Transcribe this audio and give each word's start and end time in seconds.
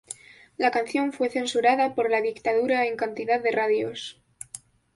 La 0.57 0.71
canción 0.71 1.13
fue 1.13 1.29
censurada 1.29 1.93
por 1.93 2.09
la 2.09 2.21
dictadura 2.23 2.87
en 2.87 2.97
cantidad 2.97 3.39
de 3.39 3.51
radios. 3.51 4.19